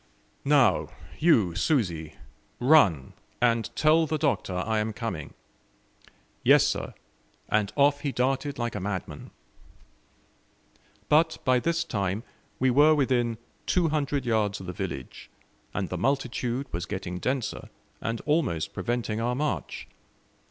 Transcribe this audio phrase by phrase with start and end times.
[0.43, 0.87] "Now,
[1.19, 2.15] you Susi,
[2.59, 5.35] run, and tell the Doctor I am coming."
[6.41, 6.95] "Yes, sir,"
[7.47, 9.29] and off he darted like a madman.
[11.07, 12.23] But by this time
[12.59, 13.37] we were within
[13.67, 15.29] two hundred yards of the village,
[15.71, 17.69] and the multitude was getting denser,
[18.01, 19.87] and almost preventing our march.